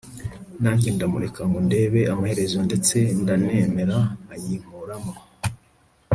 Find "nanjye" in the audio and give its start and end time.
0.61-0.87